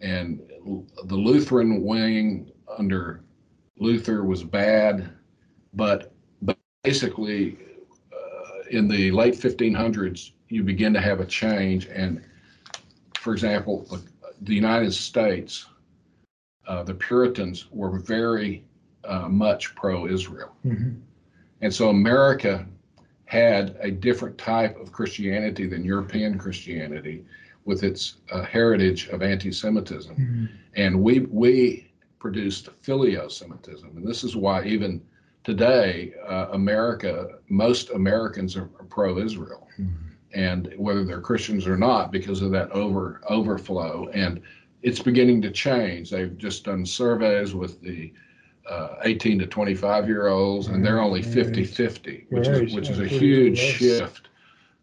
And 0.00 0.40
the 1.04 1.14
Lutheran 1.14 1.84
wing 1.84 2.50
under 2.76 3.22
Luther 3.78 4.24
was 4.24 4.42
bad, 4.42 5.08
but, 5.74 6.12
but 6.42 6.58
basically, 6.82 7.56
in 8.72 8.88
the 8.88 9.10
late 9.10 9.34
1500s, 9.34 10.32
you 10.48 10.62
begin 10.62 10.92
to 10.94 11.00
have 11.00 11.20
a 11.20 11.26
change. 11.26 11.86
And 11.86 12.22
for 13.18 13.32
example, 13.32 13.86
the, 13.90 14.02
the 14.40 14.54
United 14.54 14.92
States, 14.92 15.66
uh, 16.66 16.82
the 16.82 16.94
Puritans 16.94 17.66
were 17.70 17.98
very 17.98 18.64
uh, 19.04 19.28
much 19.28 19.74
pro 19.74 20.06
Israel. 20.06 20.56
Mhm. 20.64 21.00
And 21.60 21.72
so 21.72 21.90
America 21.90 22.66
had 23.26 23.76
a 23.80 23.90
different 23.90 24.36
type 24.38 24.78
of 24.80 24.90
Christianity 24.90 25.66
than 25.66 25.84
European 25.84 26.38
Christianity 26.38 27.24
with 27.64 27.82
its 27.84 28.16
uh, 28.30 28.42
heritage 28.42 29.08
of 29.08 29.22
anti-Semitism. 29.22 30.16
Mhm. 30.16 30.48
And 30.74 31.00
we, 31.00 31.20
we 31.20 31.92
produced 32.18 32.70
philo-Semitism. 32.80 33.96
And 33.96 34.06
this 34.06 34.24
is 34.24 34.34
why 34.34 34.64
even 34.64 35.02
today, 35.44 36.14
uh, 36.26 36.48
America, 36.52 37.38
most 37.48 37.90
Americans 37.90 38.56
are, 38.56 38.68
are 38.78 38.84
pro-Israel, 38.88 39.68
and 40.34 40.72
whether 40.76 41.04
they're 41.04 41.20
Christians 41.20 41.66
or 41.66 41.76
not, 41.76 42.10
because 42.12 42.42
of 42.42 42.50
that 42.52 42.70
over 42.70 43.20
overflow, 43.28 44.08
and 44.14 44.40
it's 44.82 45.00
beginning 45.00 45.42
to 45.42 45.50
change. 45.50 46.10
They've 46.10 46.36
just 46.38 46.64
done 46.64 46.84
surveys 46.86 47.54
with 47.54 47.80
the 47.80 48.12
uh, 48.68 48.96
18 49.02 49.38
to 49.40 49.46
25 49.46 50.08
year 50.08 50.28
olds, 50.28 50.68
and 50.68 50.84
they're 50.84 51.00
only 51.00 51.20
Right. 51.20 51.30
50 51.30 51.64
50, 51.64 52.26
which 52.30 52.48
is 52.48 52.74
which 52.74 52.90
is 52.90 52.98
a 53.00 53.06
huge 53.06 53.58
shift 53.58 54.28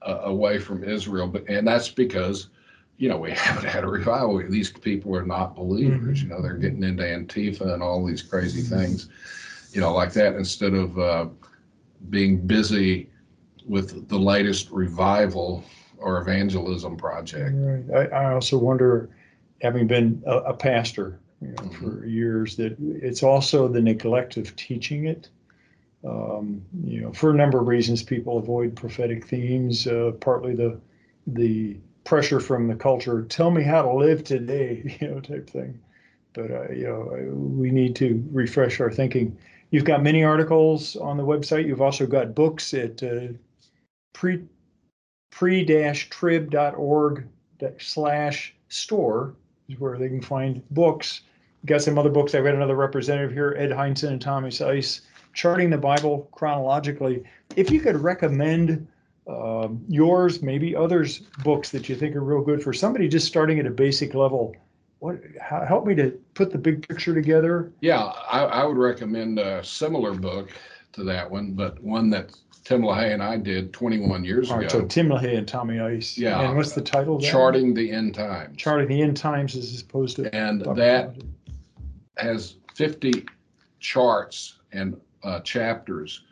uh, 0.02 0.20
away 0.24 0.60
from 0.60 0.84
Israel. 0.84 1.28
But 1.28 1.48
and 1.50 1.68
that's 1.68 1.90
because 1.90 2.50
you 2.98 3.10
know 3.10 3.18
we 3.18 3.32
haven't 3.46 3.70
had 3.70 3.84
a 3.84 3.88
revival. 3.88 4.42
These 4.50 4.72
people 4.72 5.16
are 5.16 5.26
not 5.26 5.56
believers. 5.56 6.20
Mhm. 6.20 6.24
You 6.24 6.30
know 6.30 6.42
they're 6.42 6.56
getting 6.58 6.84
into 6.84 7.04
Antifa 7.04 7.74
and 7.74 7.82
all 7.82 8.06
these 8.06 8.22
crazy 8.22 8.62
things, 8.62 9.08
you 9.72 9.82
know, 9.82 9.94
like 9.94 10.14
that 10.14 10.36
instead 10.36 10.74
of 10.74 10.98
uh, 11.00 11.26
being 12.10 12.46
busy 12.46 13.10
with 13.66 14.08
the 14.10 14.18
latest 14.18 14.70
revival 14.72 15.64
or 15.98 16.22
evangelism 16.22 16.98
project. 16.98 17.54
Right. 17.56 18.12
I, 18.14 18.26
I 18.26 18.34
also 18.34 18.58
wonder, 18.58 19.10
having 19.62 19.88
been 19.88 20.24
a, 20.26 20.38
a 20.38 20.54
pastor 20.54 21.20
you 21.42 21.50
know, 21.50 21.56
Mhm. 21.64 21.74
for 22.00 22.06
years, 22.06 22.56
that 22.58 22.76
it's 22.80 23.24
also 23.24 23.68
the 23.68 23.82
neglect 23.82 24.38
of 24.38 24.56
teaching 24.56 25.06
it. 25.06 25.30
Um, 26.04 26.62
you 26.84 27.02
know, 27.02 27.12
for 27.12 27.32
a 27.32 27.34
number 27.34 27.60
of 27.60 27.68
reasons, 27.68 28.04
people 28.04 28.38
avoid 28.38 28.76
prophetic 28.76 29.28
themes. 29.28 29.88
Uh, 29.88 30.12
partly 30.22 30.56
the 30.56 30.80
the 31.28 31.78
pressure 32.06 32.40
from 32.40 32.68
the 32.68 32.76
culture. 32.76 33.24
Tell 33.24 33.52
me 33.52 33.64
how 33.64 33.82
to 33.84 33.94
live 33.94 34.24
today, 34.24 34.98
you 35.02 35.08
know, 35.10 35.20
type 35.20 35.50
thing. 35.50 35.80
But 36.34 36.52
uh, 36.52 36.70
you 36.72 36.86
know, 36.88 37.34
we 37.36 37.72
need 37.72 37.96
to 37.98 38.24
refresh 38.32 38.80
our 38.80 38.92
thinking. 38.92 39.38
You've 39.72 39.86
got 39.86 40.02
many 40.02 40.24
articles 40.24 40.96
on 40.96 41.18
the 41.18 41.24
website. 41.24 41.68
You've 41.68 41.82
also 41.82 42.08
got 42.08 42.34
books 42.34 42.74
at 42.74 43.04
uh, 43.04 43.28
pre 44.14 44.44
pre-trib.org 45.32 47.28
slash 47.78 48.56
store 48.70 49.36
is 49.68 49.80
where 49.80 49.98
they 49.98 50.10
can 50.10 50.22
find 50.22 50.62
books. 50.72 51.22
Got 51.66 51.82
some 51.82 51.98
other 51.98 52.10
books. 52.10 52.34
I've 52.34 52.44
got 52.44 52.56
another 52.56 52.76
representative 52.76 53.32
here, 53.32 53.56
Ed 53.58 53.70
Hindson 53.70 54.10
and 54.10 54.22
Thomas 54.22 54.62
Ice, 54.62 55.02
charting 55.34 55.70
the 55.70 55.78
Bible 55.78 56.28
chronologically. 56.32 57.24
If 57.56 57.70
you 57.70 57.80
could 57.80 57.98
recommend 57.98 58.88
um, 59.28 59.84
yours, 59.88 60.42
maybe 60.42 60.76
others' 60.76 61.20
books 61.44 61.70
that 61.70 61.88
you 61.90 61.96
think 61.96 62.16
are 62.16 62.24
real 62.24 62.42
good 62.42 62.64
for 62.64 62.74
somebody 62.74 63.08
just 63.08 63.28
starting 63.28 63.60
at 63.60 63.68
a 63.68 63.72
basic 63.72 64.16
level, 64.16 64.56
what 65.00 65.20
how, 65.42 65.66
help 65.66 65.86
me 65.86 65.96
to 65.96 66.12
put 66.34 66.52
the 66.52 66.58
big 66.58 66.88
picture 66.88 67.14
together. 67.14 67.72
Yeah, 67.82 68.00
I, 68.04 68.44
I 68.44 68.66
would 68.66 68.78
recommend 68.78 69.40
a 69.40 69.64
similar 69.64 70.14
book 70.14 70.52
to 70.94 71.04
that 71.06 71.30
one, 71.30 71.54
but 71.54 71.82
one 71.82 72.10
that 72.12 72.36
Tim 72.64 72.82
LaHaye 72.82 73.14
and 73.14 73.24
I 73.24 73.38
did 73.38 73.74
21 73.74 74.24
years 74.24 74.52
All 74.52 74.58
right, 74.58 74.72
ago. 74.72 74.82
so 74.82 74.86
Tim 74.86 75.08
LaHaye 75.08 75.38
and 75.38 75.48
Tommy 75.48 75.80
Ice. 75.80 76.18
Yeah. 76.18 76.42
And 76.42 76.56
what's 76.56 76.74
the 76.74 76.82
title? 76.82 77.18
that? 77.18 77.32
Charting 77.32 77.74
the 77.74 77.92
End 77.92 78.14
Times. 78.14 78.58
Charting 78.58 78.88
the 78.88 79.02
end 79.02 79.18
times 79.18 79.56
as 79.56 79.82
opposed 79.82 80.18
to. 80.18 80.34
And 80.36 80.62
that 80.76 81.16
has 82.18 82.58
50 82.76 83.26
charts 83.80 84.60
and 84.72 85.00
uh, 85.24 85.40
chapters 85.40 86.24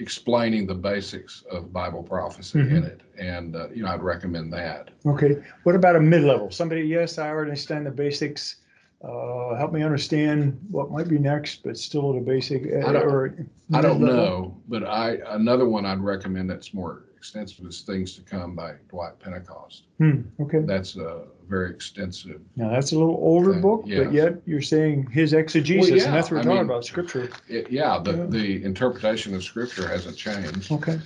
explaining 0.00 0.66
the 0.66 0.74
basics 0.74 1.44
of 1.50 1.72
Bible 1.72 2.02
prophecy 2.02 2.58
in 2.58 2.66
Mhm. 2.68 2.84
it. 2.86 3.00
And, 3.18 3.54
uh, 3.54 3.68
you 3.72 3.82
know, 3.82 3.90
I'd 3.90 4.02
recommend 4.02 4.52
that. 4.54 4.90
Okay, 5.06 5.42
what 5.64 5.76
about 5.76 5.94
a 5.96 6.00
mid-level? 6.00 6.50
Somebody, 6.50 6.82
yes, 6.82 7.18
I 7.18 7.28
already 7.28 7.50
understand 7.50 7.86
the 7.86 7.90
basics. 7.90 8.56
Uh, 9.02 9.54
help 9.56 9.72
me 9.72 9.82
understand 9.82 10.58
what 10.70 10.90
might 10.90 11.08
be 11.08 11.18
next, 11.18 11.62
but 11.62 11.76
still 11.76 12.10
at 12.14 12.18
a 12.18 12.24
basic. 12.24 12.66
uh, 12.66 12.86
I 12.88 12.92
don't- 12.92 13.02
or 13.10 13.34
I 13.72 13.80
don't 13.80 14.00
know, 14.00 14.56
but 14.68 14.84
I, 14.84 15.18
another 15.28 15.66
one 15.68 15.86
I'd 15.86 16.00
recommend 16.00 16.50
that's 16.50 16.74
more 16.74 17.04
extensive 17.16 17.64
is 17.66 17.82
Things 17.82 18.14
to 18.16 18.22
Come 18.22 18.54
by 18.54 18.74
Dwight 18.88 19.18
Pentecost. 19.18 19.84
Hmm, 19.98 20.22
okay, 20.40 20.60
That's 20.60 20.96
a 20.96 21.24
very 21.50 21.70
extensive, 21.70 22.40
now 22.56 22.70
that's 22.70 22.92
a 22.92 22.94
little 22.98 23.16
older 23.16 23.54
book, 23.54 23.82
yeah. 23.84 24.04
but 24.04 24.12
yet 24.12 24.34
you're 24.46 24.62
saying 24.62 25.06
his 25.10 25.32
exegesis, 25.32 25.90
yeah, 25.90 26.04
and 26.04 26.14
that's 26.14 26.30
what 26.30 26.36
we're 26.38 26.42
talking 26.44 26.56
mean- 26.58 26.64
about, 26.66 26.84
scripture. 26.84 27.28
it- 27.48 27.70
yeah, 27.70 27.98
the, 28.02 28.12
Yeah. 28.16 28.26
the 28.28 28.64
interpretation 28.64 29.34
of 29.34 29.42
scripture 29.42 29.86
hasn't 29.88 30.16
changed, 30.16 30.70
Okay, 30.70 30.98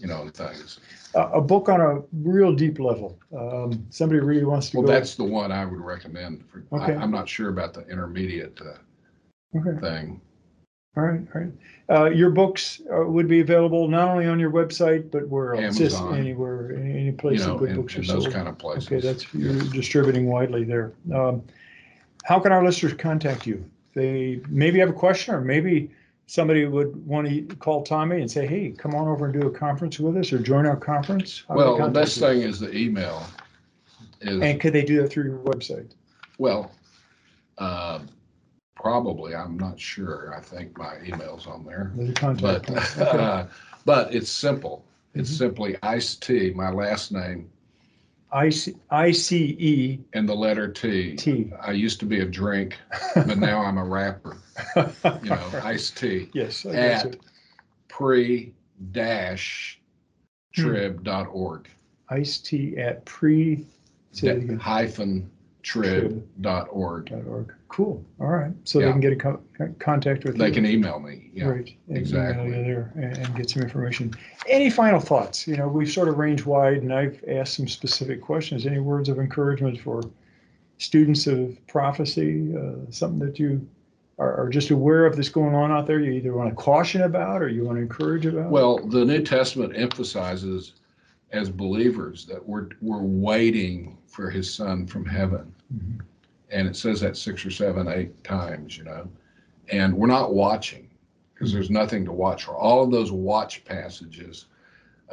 you 0.00 0.06
know, 0.06 0.22
and 0.22 0.34
things. 0.34 0.80
a, 1.14 1.20
a 1.32 1.40
book 1.42 1.68
on 1.68 1.80
a 1.82 2.00
real 2.22 2.54
deep 2.54 2.80
level. 2.80 3.18
Um, 3.38 3.86
somebody 3.90 4.20
really 4.20 4.44
wants 4.46 4.70
to 4.70 4.78
Well, 4.78 4.86
go. 4.86 4.92
that's 4.94 5.14
the 5.14 5.24
one 5.24 5.52
I 5.52 5.66
would 5.66 5.80
recommend. 5.80 6.42
For, 6.50 6.64
I, 6.72 6.84
Okay. 6.84 6.94
I'm 6.96 7.10
not 7.10 7.28
sure 7.28 7.50
about 7.50 7.74
the 7.74 7.86
intermediate 7.88 8.58
uh, 8.62 8.78
Okay, 9.58 9.78
thing. 9.80 10.20
All 10.96 11.04
right, 11.04 11.20
all 11.34 11.40
right. 11.40 11.52
Uh, 11.88 12.10
your 12.10 12.30
books 12.30 12.80
uh, 12.94 13.02
would 13.04 13.28
be 13.28 13.40
available 13.40 13.88
not 13.88 14.08
only 14.08 14.26
on 14.26 14.38
your 14.38 14.50
website, 14.50 15.10
but 15.10 15.26
where 15.28 15.54
else? 15.54 15.76
Just 15.78 15.96
Amazon. 15.96 16.18
Anywhere, 16.18 16.74
any, 16.76 16.90
any 16.92 17.04
You 17.06 17.12
place 17.12 17.40
that 17.40 17.48
know, 17.48 17.58
good 17.58 17.70
in, 17.70 17.76
books 17.76 17.96
are 17.96 18.00
in 18.00 18.06
those 18.06 18.22
sold. 18.24 18.34
kind 18.34 18.48
of 18.48 18.58
places. 18.58 18.86
Okay, 18.88 19.00
that's, 19.00 19.32
you're 19.34 19.52
Yes. 19.54 19.68
distributing 19.68 20.26
widely 20.26 20.64
there. 20.64 20.92
Um, 21.14 21.42
How 22.24 22.38
can 22.38 22.52
our 22.52 22.64
listeners 22.64 22.92
contact 22.94 23.46
you? 23.46 23.64
They 23.94 24.40
maybe 24.48 24.78
have 24.80 24.90
a 24.90 24.94
question, 24.94 25.34
or 25.34 25.40
maybe 25.40 25.90
somebody 26.26 26.64
would 26.66 27.06
want 27.06 27.28
to 27.28 27.42
call 27.56 27.82
Tommy 27.82 28.20
and 28.20 28.30
say, 28.30 28.46
hey, 28.46 28.70
come 28.70 28.94
on 28.94 29.08
over 29.08 29.24
and 29.26 29.34
do 29.38 29.46
a 29.46 29.50
conference 29.50 29.98
with 29.98 30.16
us, 30.16 30.32
or 30.32 30.38
join 30.38 30.66
our 30.66 30.76
conference? 30.76 31.44
How 31.48 31.54
do 31.54 31.60
they 31.60 31.64
Well, 31.66 31.72
the 31.74 31.78
contact 31.84 31.94
best 32.04 32.16
you? 32.18 32.22
thing 32.26 32.42
is 32.42 32.60
the 32.60 32.74
email. 32.76 33.26
Is 34.20 34.40
And 34.40 34.60
could 34.60 34.72
they 34.72 34.84
do 34.84 35.02
that 35.02 35.08
through 35.08 35.24
your 35.24 35.38
website? 35.40 35.90
well, 36.38 36.70
uh, 37.58 37.98
probably. 38.82 39.34
I'm 39.34 39.56
not 39.56 39.78
sure. 39.78 40.34
I 40.36 40.40
think 40.40 40.76
my 40.76 40.96
email's 41.06 41.46
on 41.46 41.64
there, 41.64 41.92
There's 41.94 42.10
a 42.10 42.12
contact. 42.14 42.66
but 42.68 42.98
uh, 43.00 43.46
but 43.84 44.12
it's 44.14 44.30
simple. 44.30 44.84
It's 45.14 45.30
Mhm. 45.30 45.38
simply 45.38 45.76
Ice 45.82 46.16
T, 46.16 46.52
my 46.54 46.70
last 46.70 47.12
name, 47.12 47.48
I 48.32 48.48
C, 48.48 48.74
I 48.90 49.12
C 49.12 49.56
E 49.58 50.00
and 50.14 50.28
the 50.28 50.34
letter 50.34 50.66
T. 50.68 51.14
T. 51.16 51.52
I 51.60 51.72
used 51.72 52.00
to 52.00 52.06
be 52.06 52.20
a 52.20 52.24
drink, 52.24 52.76
but 53.14 53.38
now 53.38 53.60
I'm 53.62 53.76
a 53.78 53.84
rapper. 53.84 54.38
You 54.76 55.30
know, 55.30 55.50
Ice 55.62 55.90
T. 55.90 56.28
Yes, 56.32 56.64
I 56.66 56.70
At 56.74 57.16
pre 57.88 58.52
dash 58.90 59.78
trib.org. 60.54 61.68
Ice 62.08 62.38
T 62.38 62.76
at 62.78 63.04
pre, 63.04 63.66
say 64.12 64.28
it 64.28 64.36
again. 64.44 64.58
hyphen 64.58 65.30
trib.org. 65.62 66.24
dot 66.42 66.68
org. 66.72 67.54
Cool, 67.72 68.04
all 68.20 68.26
right. 68.26 68.52
So 68.64 68.80
they 68.80 68.84
Yeah. 68.84 68.92
can 68.92 69.00
get 69.00 69.12
in 69.14 69.18
co- 69.18 69.40
contact 69.78 70.24
with 70.24 70.34
you. 70.34 70.38
They 70.38 70.50
can 70.50 70.66
email 70.66 71.00
me. 71.00 71.30
Yeah. 71.32 71.46
Right. 71.48 71.74
and 71.88 71.96
email 71.96 71.98
exactly. 72.02 72.46
you 72.48 72.52
there 72.52 72.92
and, 72.96 73.16
and 73.16 73.34
get 73.34 73.48
some 73.48 73.62
information. 73.62 74.12
Any 74.46 74.68
final 74.68 75.00
thoughts? 75.00 75.48
You 75.48 75.56
know, 75.56 75.68
we've 75.68 75.90
sort 75.90 76.08
of 76.08 76.18
ranged 76.18 76.44
wide 76.44 76.82
and 76.82 76.92
I've 76.92 77.24
asked 77.26 77.54
some 77.54 77.66
specific 77.66 78.20
questions. 78.20 78.66
Any 78.66 78.78
words 78.78 79.08
of 79.08 79.18
encouragement 79.18 79.80
for 79.80 80.02
students 80.76 81.26
of 81.26 81.56
prophecy? 81.66 82.54
Uh, 82.54 82.74
something 82.90 83.18
that 83.26 83.38
you 83.38 83.66
are, 84.18 84.36
are 84.36 84.50
just 84.50 84.70
aware 84.70 85.06
of 85.06 85.16
that's 85.16 85.30
going 85.30 85.54
on 85.54 85.72
out 85.72 85.86
there 85.86 85.98
you 85.98 86.12
either 86.12 86.34
want 86.34 86.50
to 86.50 86.54
caution 86.54 87.00
about 87.00 87.40
or 87.40 87.48
you 87.48 87.64
want 87.64 87.78
to 87.78 87.82
encourage 87.82 88.26
about? 88.26 88.50
Well, 88.50 88.86
the 88.86 89.02
New 89.02 89.22
Testament 89.22 89.72
emphasizes 89.74 90.74
as 91.30 91.48
believers 91.48 92.26
that 92.26 92.46
we're 92.46 92.68
we're 92.82 93.00
waiting 93.00 93.96
for 94.06 94.28
his 94.28 94.52
son 94.52 94.86
from 94.86 95.06
heaven. 95.06 95.54
Mhm. 95.74 96.00
And 96.52 96.68
it 96.68 96.76
says 96.76 97.00
that 97.00 97.16
six 97.16 97.44
or 97.44 97.50
seven, 97.50 97.88
eight 97.88 98.22
times, 98.24 98.76
you 98.76 98.84
know. 98.84 99.08
And 99.70 99.94
we're 99.94 100.06
not 100.06 100.34
watching 100.34 100.90
because 101.34 101.52
there's 101.52 101.70
nothing 101.70 102.04
to 102.04 102.12
watch 102.12 102.44
for. 102.44 102.56
All 102.56 102.84
of 102.84 102.90
those 102.90 103.10
watch 103.10 103.64
passages 103.64 104.46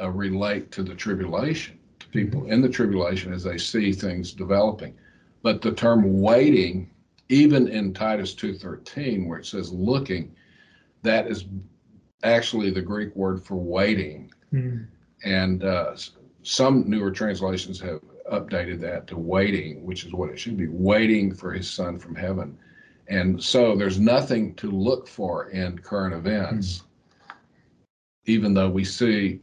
uh, 0.00 0.10
relate 0.10 0.70
to 0.72 0.82
the 0.82 0.94
tribulation, 0.94 1.78
to 2.00 2.08
people 2.08 2.46
in 2.46 2.60
the 2.60 2.68
tribulation 2.68 3.32
as 3.32 3.42
they 3.42 3.58
see 3.58 3.92
things 3.92 4.32
developing. 4.32 4.94
But 5.42 5.62
the 5.62 5.72
term 5.72 6.20
waiting, 6.20 6.90
even 7.28 7.68
in 7.68 7.94
Titus 7.94 8.34
2:13 8.34 9.26
where 9.26 9.38
it 9.38 9.46
says 9.46 9.72
looking, 9.72 10.34
that 11.02 11.26
is 11.26 11.46
actually 12.22 12.70
the 12.70 12.82
Greek 12.82 13.14
word 13.16 13.42
for 13.42 13.56
waiting. 13.56 14.30
Hmm. 14.50 14.82
And 15.24 15.64
uh, 15.64 15.96
some 16.42 16.88
newer 16.88 17.10
translations 17.10 17.80
have 17.80 18.00
updated 18.30 18.80
that 18.80 19.06
to 19.08 19.16
waiting, 19.18 19.84
which 19.84 20.04
is 20.04 20.12
what 20.12 20.30
it 20.30 20.38
should 20.38 20.56
be 20.56 20.68
waiting 20.68 21.34
for 21.34 21.52
his 21.52 21.68
son 21.70 21.98
from 21.98 22.14
heaven. 22.14 22.56
And 23.08 23.42
so 23.42 23.74
there's 23.76 23.98
nothing 23.98 24.54
to 24.56 24.70
look 24.70 25.08
for 25.08 25.50
in 25.50 25.78
current 25.78 26.14
events, 26.14 26.84
even 28.26 28.54
though 28.54 28.70
we 28.70 28.84
see, 28.84 29.40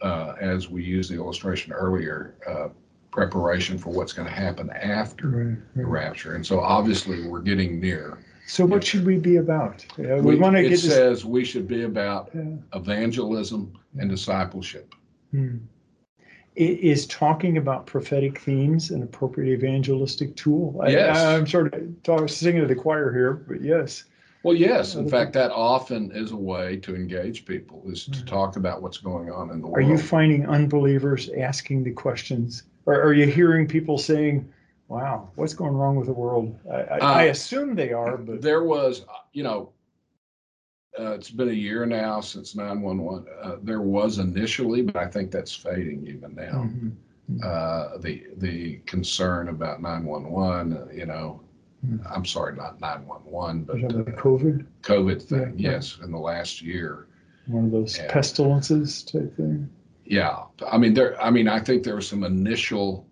uh, 0.00 0.34
as 0.40 0.68
we 0.68 0.84
used 0.84 1.10
the 1.10 1.16
illustration 1.16 1.72
earlier, 1.72 2.36
uh, 2.46 2.68
preparation 3.10 3.76
for 3.76 3.90
what's 3.90 4.12
going 4.12 4.28
to 4.28 4.34
happen 4.34 4.70
after 4.70 5.28
Right, 5.28 5.58
the 5.74 5.84
rapture. 5.84 6.36
And 6.36 6.46
so 6.46 6.60
obviously 6.60 7.26
we're 7.26 7.40
getting 7.40 7.80
near. 7.80 8.18
So 8.46 8.64
what 8.64 8.84
should 8.84 9.04
we 9.04 9.16
be 9.18 9.36
about? 9.36 9.84
Uh, 9.98 10.16
we 10.22 10.36
want 10.36 10.54
to 10.56 10.60
it 10.60 10.68
get 10.68 10.70
this. 10.70 10.84
says 10.86 11.24
we 11.24 11.44
should 11.44 11.66
be 11.66 11.82
about 11.82 12.30
Yeah. 12.34 12.42
evangelism 12.74 13.72
and 13.98 14.08
discipleship. 14.08 14.94
Hmm. 15.32 15.56
I- 16.60 16.78
Is 16.82 17.06
talking 17.06 17.56
about 17.56 17.86
prophetic 17.86 18.38
themes 18.38 18.90
an 18.90 19.02
appropriate 19.02 19.50
evangelistic 19.54 20.36
tool? 20.36 20.78
I- 20.82 20.90
Yes. 20.90 21.18
I'm 21.18 21.46
sort 21.46 21.72
of 21.74 22.02
talk- 22.02 22.28
singing 22.28 22.60
to 22.60 22.66
the 22.66 22.74
choir 22.74 23.10
here, 23.12 23.32
but 23.32 23.62
yes. 23.62 24.04
Well, 24.42 24.54
yes. 24.54 24.94
In 24.94 25.08
fact, 25.08 25.32
that 25.34 25.50
often 25.52 26.10
is 26.12 26.32
a 26.32 26.36
way 26.36 26.76
to 26.78 26.94
engage 26.94 27.44
people 27.46 27.82
is 27.86 28.04
to 28.06 28.10
Mhm. 28.22 28.26
talk 28.26 28.56
about 28.56 28.82
what's 28.82 28.98
going 28.98 29.30
on 29.30 29.50
in 29.50 29.60
the 29.60 29.66
world. 29.66 29.78
Are 29.78 29.90
you 29.90 29.96
finding 29.98 30.46
unbelievers 30.46 31.30
asking 31.36 31.84
the 31.84 31.92
questions? 31.92 32.64
Or 32.86 32.94
are 33.00 33.12
you 33.14 33.26
hearing 33.26 33.66
people 33.66 33.96
saying, 33.98 34.46
wow, 34.88 35.28
what's 35.36 35.54
going 35.54 35.74
wrong 35.74 35.96
with 35.96 36.06
the 36.08 36.12
world? 36.14 36.54
I, 36.70 36.74
I, 36.76 36.98
I 36.98 37.28
Uh, 37.28 37.30
assume 37.30 37.74
they 37.74 37.92
are, 37.92 38.16
but 38.18 38.40
there 38.42 38.64
was, 38.64 39.04
you 39.32 39.42
know, 39.42 39.70
uh, 41.00 41.12
it's 41.12 41.30
been 41.30 41.48
a 41.48 41.52
year 41.52 41.86
now 41.86 42.20
since 42.20 42.54
911. 42.54 43.26
Uh, 43.42 43.56
there 43.62 43.80
was 43.80 44.18
initially, 44.18 44.82
but 44.82 44.96
I 44.96 45.06
think 45.06 45.30
that's 45.30 45.54
fading 45.54 46.06
even 46.06 46.34
now. 46.34 46.68
Mhm. 46.68 46.92
Uh, 47.44 47.98
the 47.98 48.26
the 48.38 48.76
concern 48.86 49.48
about 49.48 49.80
911, 49.80 50.72
uh, 50.76 50.86
you 50.92 51.06
know, 51.06 51.40
Hmm. 51.86 51.96
I'm 52.14 52.26
sorry, 52.26 52.54
not 52.56 52.78
911, 52.80 53.66
You're 53.74 53.88
but 54.02 54.14
COVID, 54.16 54.66
COVID 54.82 55.22
thing. 55.22 55.54
Yeah, 55.58 55.70
yes, 55.72 55.98
in 56.04 56.10
the 56.10 56.18
last 56.18 56.60
year. 56.60 57.06
one 57.46 57.64
of 57.64 57.70
those 57.70 57.96
Yeah. 57.98 58.12
pestilences 58.12 59.02
type 59.02 59.34
thing. 59.36 59.68
Yeah, 60.04 60.44
I 60.70 60.76
mean 60.76 60.92
there. 60.92 61.20
I 61.22 61.30
mean, 61.30 61.48
I 61.48 61.58
think 61.58 61.82
there 61.82 61.94
was 61.96 62.06
some 62.06 62.22
initial 62.22 63.06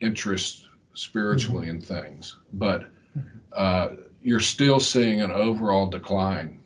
interest 0.00 0.66
spiritually 0.94 1.68
in 1.68 1.80
things, 1.80 2.36
but 2.54 2.86
uh, 3.52 3.88
you're 4.22 4.40
still 4.40 4.80
seeing 4.80 5.20
an 5.20 5.30
overall 5.30 5.86
decline. 5.86 6.58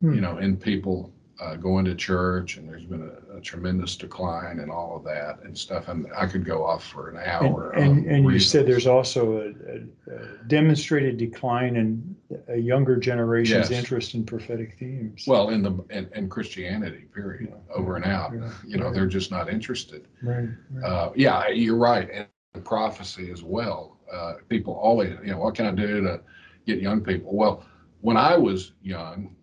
Hmm. 0.00 0.14
You 0.14 0.20
know, 0.20 0.38
in 0.38 0.56
people 0.56 1.12
uh, 1.40 1.54
going 1.56 1.84
to 1.84 1.94
church, 1.94 2.56
and 2.56 2.68
there's 2.68 2.84
been 2.84 3.10
a, 3.32 3.36
a 3.36 3.40
tremendous 3.40 3.94
decline 3.96 4.58
in 4.58 4.70
all 4.70 4.96
of 4.96 5.04
that 5.04 5.40
and 5.44 5.56
stuff. 5.56 5.88
And 5.88 6.06
I 6.16 6.26
could 6.26 6.44
go 6.44 6.64
off 6.64 6.84
for 6.84 7.10
an 7.10 7.18
hour. 7.22 7.72
and, 7.72 8.06
on 8.06 8.14
and 8.14 8.24
you 8.32 8.38
said 8.38 8.66
there's 8.66 8.86
also 8.86 9.38
a, 9.38 9.48
a, 9.72 10.14
a 10.16 10.44
demonstrated 10.46 11.18
decline 11.18 11.76
in 11.76 12.16
a 12.48 12.56
younger 12.56 12.96
generation's 12.96 13.70
Yes. 13.70 13.78
interest 13.78 14.14
in 14.14 14.24
prophetic 14.24 14.76
themes. 14.78 15.24
well 15.26 15.50
in 15.50 15.62
the 15.62 15.72
in, 15.90 16.08
in 16.14 16.28
Christianity, 16.28 17.04
period, 17.14 17.50
Yeah. 17.50 17.74
over 17.74 17.96
and 17.96 18.04
out. 18.06 18.32
Yeah. 18.34 18.50
You 18.66 18.78
know, 18.78 18.92
they're 18.92 19.06
just 19.06 19.30
not 19.30 19.50
interested. 19.50 20.08
right, 20.22 20.48
right. 20.70 20.84
Uh, 20.90 21.12
yeah, 21.16 21.48
you're 21.48 21.76
right, 21.76 22.08
and 22.10 22.64
prophecy 22.64 23.30
as 23.30 23.42
well. 23.42 23.98
Uh, 24.10 24.34
people 24.48 24.72
always, 24.74 25.18
you 25.22 25.32
know, 25.32 25.38
what 25.38 25.54
can 25.54 25.66
I 25.66 25.72
do 25.72 26.00
to 26.02 26.20
get 26.66 26.80
young 26.80 27.02
people? 27.02 27.34
Well, 27.36 27.64
when 28.00 28.16
I 28.16 28.36
was 28.38 28.72
young, 28.82 29.34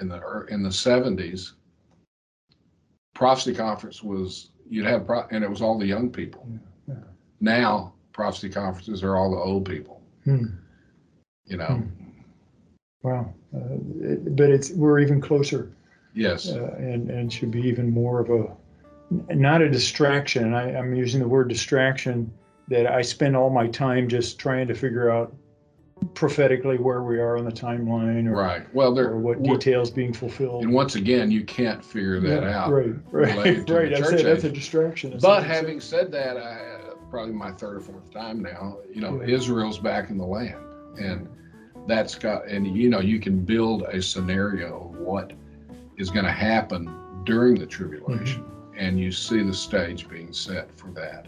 in 0.00 0.08
the 0.08 0.44
in 0.50 0.62
the 0.62 0.68
'70s, 0.68 1.52
prophecy 3.14 3.54
conference 3.54 4.02
was 4.02 4.50
you'd 4.68 4.86
have 4.86 5.06
pro- 5.06 5.26
and 5.30 5.42
it 5.44 5.50
was 5.50 5.62
all 5.62 5.78
the 5.78 5.86
young 5.86 6.10
people. 6.10 6.46
Yeah, 6.50 6.94
yeah. 6.94 7.00
Now 7.40 7.92
prophecy 8.12 8.48
conferences 8.48 9.02
are 9.02 9.16
all 9.16 9.30
the 9.30 9.36
old 9.36 9.64
people. 9.68 10.02
Hmm. 10.24 10.46
You 11.44 11.56
know, 11.58 11.66
Hmm. 11.66 11.82
Wow, 13.02 13.32
uh, 13.54 13.58
it, 14.00 14.34
but 14.36 14.50
it's 14.50 14.70
we're 14.72 14.98
even 14.98 15.20
closer. 15.20 15.70
yes, 16.14 16.50
uh, 16.50 16.74
and 16.78 17.08
and 17.10 17.32
should 17.32 17.50
be 17.52 17.60
even 17.62 17.90
more 17.90 18.20
of 18.20 18.30
a 18.30 18.56
not 19.34 19.62
a 19.62 19.70
distraction. 19.70 20.54
I, 20.54 20.76
I'm 20.76 20.92
using 20.94 21.20
the 21.20 21.28
word 21.28 21.48
distraction 21.48 22.32
that 22.68 22.86
I 22.88 23.02
spend 23.02 23.36
all 23.36 23.48
my 23.50 23.68
time 23.68 24.08
just 24.08 24.40
trying 24.40 24.66
to 24.66 24.74
figure 24.74 25.08
out 25.10 25.32
prophetically 26.14 26.76
where 26.78 27.02
we 27.02 27.18
are 27.18 27.36
on 27.38 27.44
the 27.44 27.50
timeline 27.52 28.26
or, 28.26 28.32
right. 28.32 28.74
Well, 28.74 28.94
there. 28.94 29.10
or 29.10 29.18
what 29.18 29.42
details 29.42 29.90
being 29.90 30.12
fulfilled. 30.12 30.64
And 30.64 30.72
once 30.72 30.94
again, 30.94 31.30
you 31.30 31.44
can't 31.44 31.84
figure 31.84 32.20
that 32.20 32.42
Yeah, 32.42 32.64
out. 32.64 32.70
Right, 32.72 32.94
right, 33.10 33.36
right. 33.36 33.66
the 33.66 33.96
That's. 34.00 34.22
That's 34.22 34.44
a 34.44 34.50
distraction. 34.50 35.10
That's 35.10 35.22
But 35.22 35.44
having 35.44 35.80
said 35.80 36.12
that, 36.12 36.36
I, 36.36 36.40
uh, 36.90 36.94
probably 37.10 37.34
my 37.34 37.52
third 37.52 37.76
or 37.76 37.80
fourth 37.80 38.10
time 38.10 38.42
now, 38.42 38.78
you 38.92 39.00
know, 39.00 39.20
Yeah. 39.22 39.34
Israel's 39.34 39.78
back 39.78 40.10
in 40.10 40.18
the 40.18 40.24
land, 40.26 40.58
and 40.98 41.28
that's 41.86 42.14
got, 42.14 42.46
and 42.46 42.66
you 42.76 42.90
know, 42.90 43.00
you 43.00 43.18
can 43.18 43.40
build 43.44 43.82
a 43.82 44.02
scenario 44.02 44.90
of 44.92 44.98
what 44.98 45.32
is 45.96 46.10
going 46.10 46.24
to 46.26 46.32
happen 46.32 46.90
during 47.24 47.54
the 47.58 47.66
tribulation, 47.66 48.42
Mm-hmm. 48.42 48.78
and 48.78 49.00
you 49.00 49.10
see 49.12 49.42
the 49.42 49.54
stage 49.54 50.08
being 50.08 50.32
set 50.32 50.68
for 50.78 50.88
that. 50.90 51.26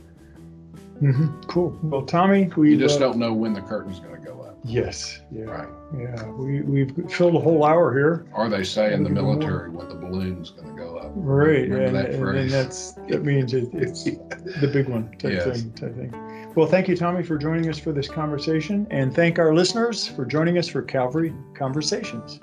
Mhm. 1.00 1.46
Cool. 1.46 1.78
Well, 1.84 2.02
Tommy, 2.02 2.50
we 2.56 2.72
You 2.72 2.76
just 2.78 2.98
don't 2.98 3.16
know 3.18 3.32
when 3.32 3.52
the 3.54 3.60
curtain's 3.62 4.00
going 4.00 4.20
to 4.20 4.26
go. 4.26 4.37
Yes. 4.64 5.20
Yeah. 5.30 5.44
Right. 5.44 5.68
Yeah. 5.98 6.26
We 6.30 6.60
we've 6.62 6.92
filled 7.12 7.36
a 7.36 7.38
whole 7.40 7.64
hour 7.64 7.92
here. 7.96 8.26
Or 8.34 8.48
they 8.48 8.64
say 8.64 8.92
in 8.92 9.02
the 9.04 9.08
We 9.10 9.14
can 9.14 9.14
go 9.14 9.22
more. 9.24 9.34
military 9.36 9.70
when 9.70 9.88
the 9.88 9.94
balloon's 9.94 10.50
going 10.50 10.68
to 10.76 10.82
go 10.82 10.96
up. 10.98 11.12
Right, 11.14 11.68
Remember 11.70 11.84
and, 11.84 11.94
that 11.96 12.04
and 12.10 12.14
then 12.14 12.20
phrase? 12.20 12.52
that's 12.52 12.92
that 13.08 13.24
means 13.24 13.54
it, 13.54 13.68
it's 13.72 14.04
the 14.60 14.70
big 14.72 14.88
one 14.88 15.10
type 15.18 15.32
Yes. 15.32 15.44
thing. 15.62 15.72
Type 15.72 15.94
thing. 15.96 16.52
Well, 16.54 16.66
thank 16.66 16.88
you, 16.88 16.96
Tommy, 16.96 17.22
for 17.22 17.38
joining 17.38 17.68
us 17.68 17.78
for 17.78 17.92
this 17.92 18.08
conversation, 18.08 18.86
and 18.90 19.14
thank 19.14 19.38
our 19.38 19.54
listeners 19.54 20.08
for 20.08 20.24
joining 20.24 20.58
us 20.58 20.66
for 20.66 20.82
Calvary 20.82 21.32
Conversations. 21.54 22.40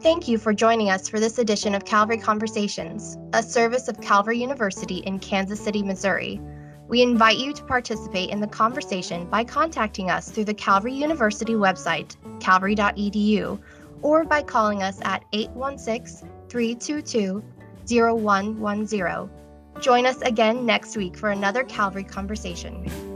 Thank 0.00 0.28
you 0.28 0.38
for 0.38 0.52
joining 0.52 0.90
us 0.90 1.08
for 1.08 1.18
this 1.20 1.38
edition 1.38 1.74
of 1.74 1.84
Calvary 1.84 2.18
Conversations, 2.18 3.16
a 3.34 3.42
service 3.42 3.88
of 3.88 4.00
Calvary 4.00 4.38
University 4.38 4.98
in 4.98 5.18
Kansas 5.18 5.60
City, 5.60 5.82
Missouri. 5.82 6.40
We 6.88 7.02
invite 7.02 7.36
you 7.36 7.52
to 7.52 7.62
participate 7.64 8.30
in 8.30 8.40
the 8.40 8.46
conversation 8.46 9.28
by 9.28 9.44
contacting 9.44 10.10
us 10.10 10.30
through 10.30 10.46
the 10.46 10.54
Calvary 10.54 10.94
University 10.94 11.52
website, 11.52 12.16
calvary.edu, 12.40 13.60
or 14.00 14.24
by 14.24 14.42
calling 14.42 14.82
us 14.82 14.98
at 15.02 15.22
816 15.32 16.28
322 16.48 17.42
0110. 17.86 19.30
Join 19.82 20.06
us 20.06 20.20
again 20.22 20.64
next 20.64 20.96
week 20.96 21.16
for 21.16 21.30
another 21.30 21.62
Calvary 21.64 22.04
Conversation. 22.04 23.07